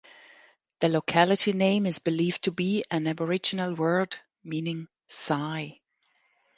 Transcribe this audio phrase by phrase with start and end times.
[0.79, 5.79] The locality name is believed to be an Aboriginal word meaning ‘sigh’.